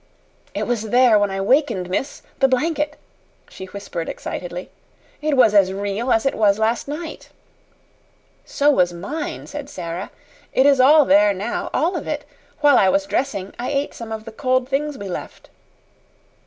[0.55, 2.97] "It was there when I wakened, miss the blanket,"
[3.47, 4.71] she whispered excitedly.
[5.21, 7.29] "It was as real as it was last night."
[8.43, 10.09] "So was mine," said Sara.
[10.53, 12.25] "It is all there now all of it.
[12.61, 15.51] While I was dressing I ate some of the cold things we left."